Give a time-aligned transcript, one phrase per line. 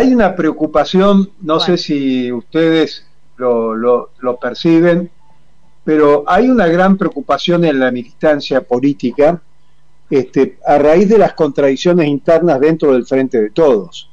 [0.00, 3.04] hay una preocupación, no sé si ustedes
[3.36, 5.10] lo, lo, lo perciben,
[5.84, 9.42] pero hay una gran preocupación en la militancia política
[10.08, 14.10] este, a raíz de las contradicciones internas dentro del frente de todos.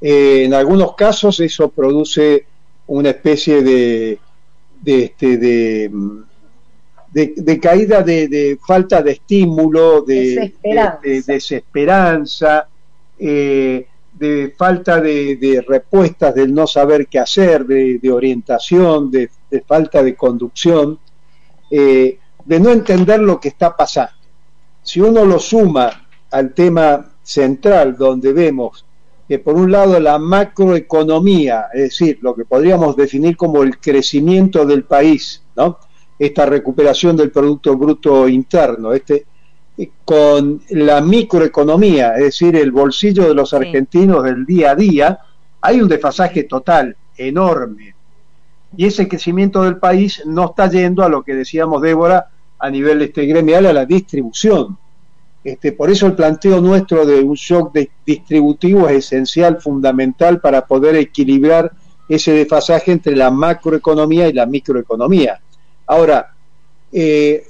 [0.00, 2.46] Eh, en algunos casos eso produce
[2.86, 4.18] una especie de,
[4.80, 5.90] de, este, de,
[7.12, 10.54] de, caída de, falta de estímulo, de
[11.26, 12.68] desesperanza,
[13.18, 13.86] eh,
[14.20, 19.30] de falta de, respuestas, del no saber qué hacer, de, orientación, de,
[19.66, 20.98] falta de conducción,
[21.70, 24.12] eh, de no entender lo que está pasando.
[24.82, 28.84] Si uno lo suma al tema central, donde vemos
[29.26, 34.66] que por un lado la macroeconomía, es decir, lo que podríamos definir como el crecimiento
[34.66, 35.78] del país, ¿no?
[36.18, 39.24] esta recuperación del Producto Bruto Interno, este,
[40.04, 45.18] con la microeconomía, es decir, el bolsillo de los argentinos del día a día,
[45.60, 47.94] hay un desfasaje total, enorme.
[48.76, 52.28] Y ese crecimiento del país no está yendo a lo que decíamos, Débora,
[52.58, 54.76] a nivel este, gremial, a la distribución.
[55.42, 60.96] Este, por eso el planteo nuestro de un shock distributivo es esencial, fundamental para poder
[60.96, 61.72] equilibrar
[62.08, 65.40] ese desfasaje entre la macroeconomía y la microeconomía.
[65.86, 66.34] Ahora,
[66.92, 67.46] eh,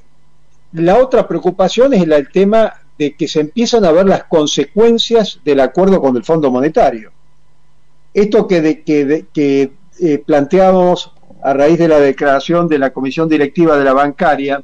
[0.72, 5.60] la otra preocupación es el tema de que se empiezan a ver las consecuencias del
[5.60, 7.10] acuerdo con el Fondo Monetario.
[8.12, 13.84] Esto que, que, eh, planteamos a raíz de la declaración de la Comisión Directiva de
[13.84, 14.62] la Bancaria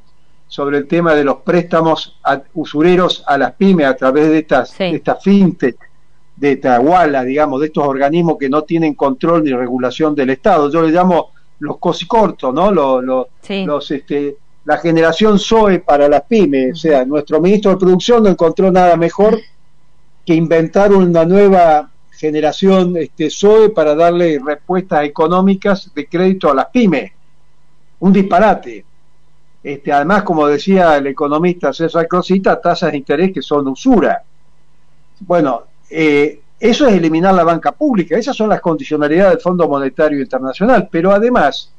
[0.48, 2.18] sobre el tema de los préstamos
[2.54, 5.76] usureros a las pymes a través de estas, de estas fintech,
[6.36, 10.70] de esta WALA, digamos, de estos organismos que no tienen control ni regulación del Estado.
[10.70, 12.70] Yo le llamo los cosicortos, ¿no?
[12.70, 14.36] Los, los este,
[14.66, 16.72] la generación SOE para las pymes.
[16.72, 19.38] O sea, nuestro ministro de Producción no encontró nada mejor
[20.24, 26.66] que inventar una nueva generación este, SOE para darle respuestas económicas de crédito a las
[26.66, 27.12] pymes.
[28.00, 28.84] Un disparate.
[29.62, 34.22] Este, además, como decía el economista César Crosita, tasas de interés que son usura.
[35.20, 40.20] Bueno, eh, eso es eliminar la banca pública, esas son las condicionalidades del Fondo Monetario
[40.20, 41.72] Internacional, pero además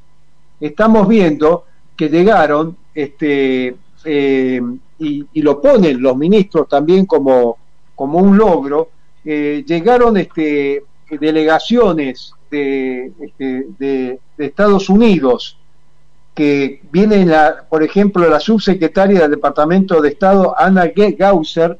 [0.59, 1.65] estamos viendo
[1.97, 3.75] que llegaron, este,
[4.05, 4.59] eh,
[4.97, 7.57] y, lo ponen los ministros también como,
[7.93, 8.89] como un logro,
[9.23, 15.59] eh, llegaron este, delegaciones de, este, de, Estados Unidos,
[16.33, 17.27] que viene,
[17.69, 21.77] por ejemplo, la subsecretaria del Departamento de Estado, Ana Gausser,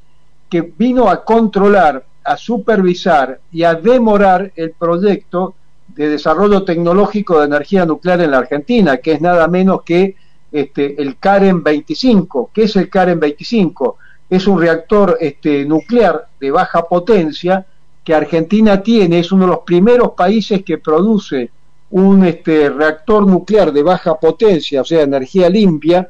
[0.48, 5.56] que vino a controlar, a supervisar y a demorar el proyecto
[5.88, 10.16] de desarrollo tecnológico de energía nuclear en la Argentina, que es nada menos que
[10.62, 12.51] este, el Karen 25.
[12.53, 13.97] ¿Qué es el Karen 25?
[14.29, 17.66] Es un reactor este, nuclear de baja potencia
[18.03, 21.51] que Argentina tiene, es uno de los primeros países que produce
[21.91, 26.09] un este, reactor nuclear de baja potencia, o sea, energía limpia,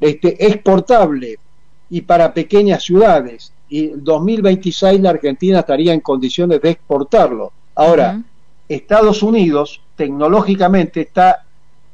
[0.00, 1.38] este, exportable
[1.90, 3.52] y para pequeñas ciudades.
[3.68, 7.52] Y en 2026 la Argentina estaría en condiciones de exportarlo.
[7.74, 8.22] Ahora,
[8.68, 11.44] Estados Unidos tecnológicamente está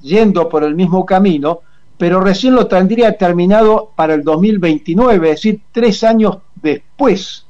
[0.00, 1.60] yendo por el mismo camino,
[2.00, 7.44] pero recién lo tendría terminado para el 2029, es decir, tres años después.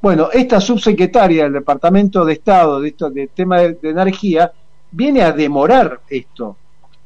[0.00, 4.52] Bueno, esta subsecretaria del Departamento de Estado de, esto, de tema de, energía
[4.92, 6.56] viene a demorar esto.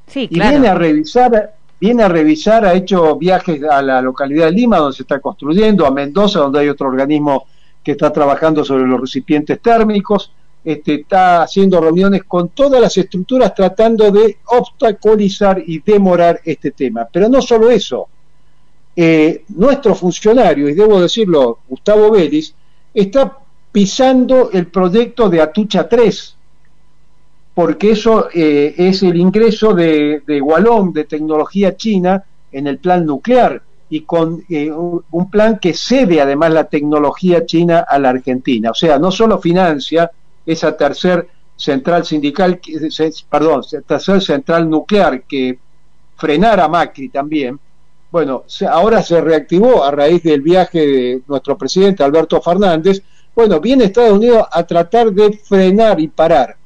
[0.06, 4.52] Sí, y viene a revisar, viene a revisar, ha hecho viajes a la localidad de
[4.52, 7.46] Lima, donde se está construyendo, a Mendoza, donde hay otro organismo
[7.82, 10.30] que está trabajando sobre los recipientes térmicos,
[10.66, 17.06] este, está haciendo reuniones con todas las estructuras tratando de obstaculizar y demorar este tema.
[17.12, 18.08] Pero no solo eso,
[18.96, 22.52] eh, nuestro funcionario, y debo decirlo, Gustavo Vélez,
[22.92, 23.38] está
[23.70, 26.36] pisando el proyecto de Atucha 3,
[27.54, 33.06] porque eso eh, es el ingreso de, de Gualón, de tecnología china, en el plan
[33.06, 38.72] nuclear y con eh, un plan que cede además la tecnología china a la Argentina.
[38.72, 40.10] O sea, no solo financia,
[40.46, 42.60] esa tercer central sindical,
[43.28, 45.58] perdón, tercer central nuclear que
[46.16, 47.58] frenara Macri también,
[48.10, 53.02] bueno, ahora se reactivó a raíz del viaje de nuestro presidente Alberto Fernández,
[53.34, 56.56] bueno, viene Estados Unidos a tratar de frenar y parar.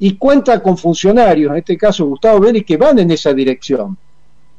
[0.00, 3.96] Y cuenta con funcionarios, en este caso Gustavo Vélez, que van en esa dirección.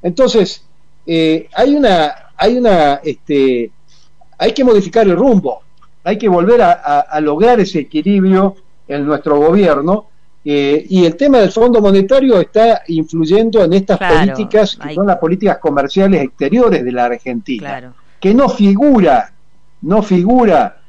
[0.01, 0.63] Entonces,
[1.05, 3.71] eh, hay una, hay una, este,
[4.37, 5.61] hay que modificar el rumbo,
[6.03, 8.55] hay que volver a lograr ese equilibrio
[8.89, 10.07] en nuestro gobierno.
[10.43, 15.17] Eh, y el tema del Fondo Monetario está influyendo en estas políticas que son las
[15.17, 19.33] políticas comerciales exteriores de la Argentina, que no figura,
[19.81, 20.81] no figura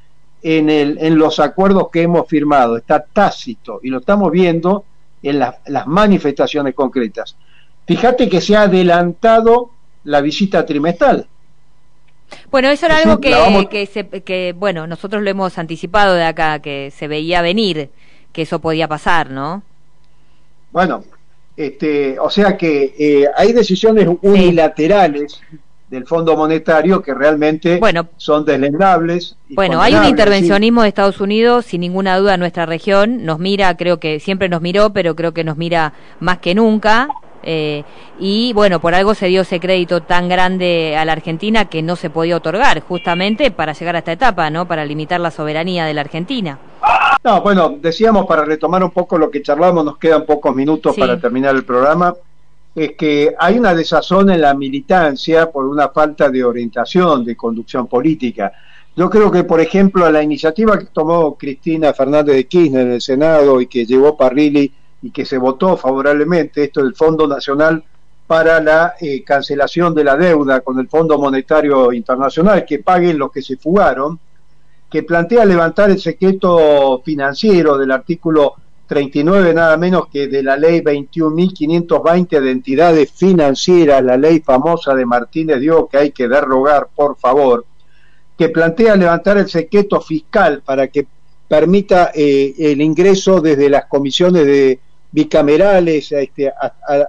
[0.43, 4.85] en, el, en los acuerdos que hemos firmado, está tácito y lo estamos viendo
[5.23, 7.37] en las manifestaciones concretas.
[7.87, 9.71] Fíjate que se ha adelantado
[10.05, 11.27] la visita trimestral.
[12.51, 16.59] Bueno, eso era algo que, que, se, que, bueno, nosotros lo hemos anticipado de acá,
[16.61, 17.91] que se veía venir,
[18.33, 19.63] que eso podía pasar, ¿no?
[20.73, 21.05] Bueno,
[21.57, 25.41] este, o sea que eh, hay decisiones unilaterales
[25.91, 27.81] del Fondo Monetario que realmente
[28.17, 29.37] son deslendables.
[29.49, 33.25] Bueno, hay un intervencionismo de Estados Unidos, sin ninguna duda, en nuestra región.
[33.25, 37.09] Nos mira, creo que siempre nos miró, pero creo que nos mira más que nunca.
[37.43, 37.85] Eh,
[38.19, 41.97] y bueno, por algo se dio ese crédito tan grande a la Argentina que no
[41.97, 44.67] se podía otorgar, justamente para llegar a esta etapa, ¿no?
[44.67, 46.59] Para limitar la soberanía de la Argentina.
[47.23, 51.19] No, bueno, decíamos para retomar un poco lo que charlamos, nos quedan pocos minutos para
[51.21, 52.15] terminar el programa,
[52.75, 57.87] es que hay una desazón en la militancia por una falta de orientación, de conducción
[57.87, 58.53] política.
[58.97, 63.01] Yo creo que, por ejemplo, la iniciativa que tomó Cristina Fernández de Kirchner en el
[63.01, 64.73] Senado y que llevó Parrilli
[65.03, 67.83] y que se votó favorablemente, esto del Fondo Nacional
[68.27, 73.33] para la eh, cancelación de la deuda con el Fondo Monetario Internacional, que paguen los
[73.33, 74.21] que se fugaron,
[74.89, 78.55] que plantea levantar el secreto financiero del artículo
[78.87, 85.07] 39 nada menos que de la ley 21.520 de entidades financieras, la ley famosa de
[85.07, 87.65] Martínez Dios que hay que derrogar, por favor,
[88.37, 91.07] que plantea levantar el secreto fiscal para que
[91.47, 94.81] permita eh, el ingreso desde las comisiones de
[95.13, 96.53] bicamerales este,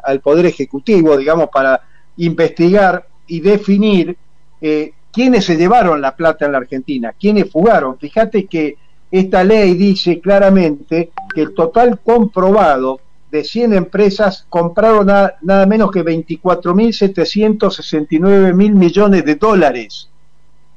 [0.03, 1.81] al Poder Ejecutivo, digamos, para
[2.17, 4.17] investigar y definir
[4.59, 7.97] eh, quiénes se llevaron la plata en la Argentina, quiénes fugaron.
[7.97, 8.77] Fíjate que
[9.09, 12.99] esta ley dice claramente que el total comprobado
[13.29, 20.09] de 100 empresas compraron nada menos que 24.769 mil millones de dólares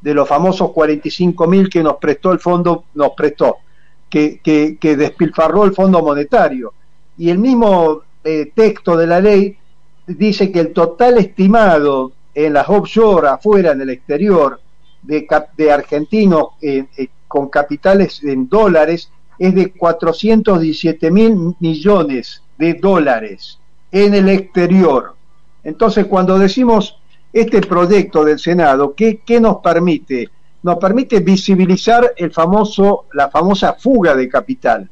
[0.00, 3.59] de los famosos 45 mil que nos prestó el fondo, nos prestó,
[4.11, 6.75] que, que despilfarró el Fondo Monetario
[7.16, 9.56] y el mismo eh, texto de la ley
[10.06, 14.61] dice que el total estimado en las offshore, afuera, en el exterior,
[15.02, 15.26] de,
[15.56, 23.58] de argentinos eh, eh, con capitales en dólares es de 417 mil millones de dólares
[23.90, 25.14] en el exterior.
[25.62, 26.99] Entonces, cuando decimos
[27.32, 30.31] este proyecto del Senado, ¿qué, qué nos permite?
[30.62, 34.88] Nos permite visibilizar el famoso, la famosa fuga de capital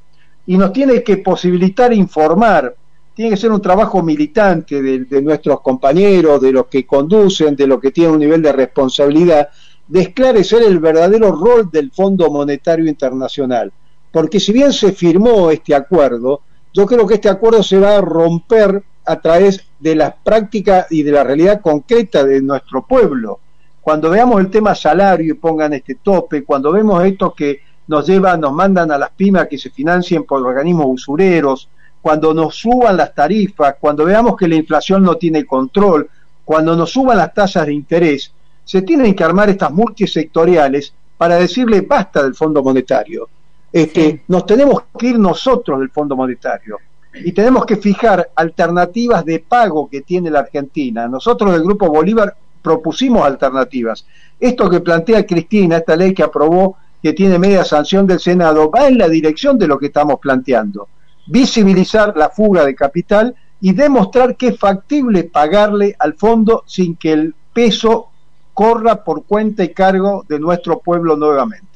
[0.47, 2.75] y nos tiene que posibilitar informar.
[3.15, 7.81] Tiene que ser un trabajo militante de, nuestros compañeros, de los que conducen, de los
[7.81, 9.49] que tienen un nivel de responsabilidad,
[9.87, 13.71] de esclarecer el verdadero rol del Fondo Monetario Internacional.
[14.11, 16.41] Porque si bien se firmó este acuerdo,
[16.73, 21.03] yo creo que este acuerdo se va a romper a través de las prácticas y
[21.03, 23.41] de la realidad concreta de nuestro pueblo.
[23.81, 28.41] Cuando veamos el tema salario y pongan este tope, cuando vemos esto que nos llevan,
[28.41, 31.69] nos mandan a las pymes que se financien por organismos usureros,
[32.01, 36.09] cuando nos suban las tarifas, cuando veamos que la inflación no tiene control,
[36.45, 38.33] cuando nos suban las tasas de interés,
[38.65, 43.29] se tienen que armar estas multisectoriales para decirle basta del Fondo Monetario.
[43.73, 46.79] Este, Nos tenemos que ir nosotros del Fondo Monetario
[47.15, 51.09] y tenemos que fijar alternativas de pago que tiene la Argentina.
[51.09, 54.05] Nosotros del Grupo Bolívar propusimos alternativas.
[54.39, 58.87] Esto que plantea Cristina, esta ley que aprobó que tiene media sanción del Senado, va
[58.87, 60.89] en la dirección de lo que estamos planteando.
[61.27, 67.13] Visibilizar la fuga de capital y demostrar que es factible pagarle al fondo sin que
[67.13, 68.09] el peso
[68.55, 71.67] corra por cuenta y cargo de nuestro pueblo nuevamente.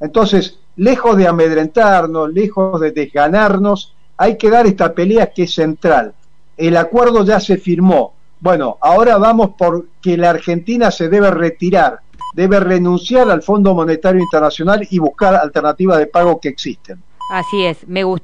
[0.00, 6.14] Entonces, lejos de amedrentarnos, lejos de desganarnos, hay que dar esta pelea que es central.
[6.56, 8.14] El acuerdo ya se firmó.
[8.40, 12.00] Bueno, ahora vamos por que la Argentina se debe retirar
[12.32, 17.02] debe renunciar al Fondo Monetario Internacional y buscar alternativas de pago que existen.
[17.30, 18.20] Así es, me gustó.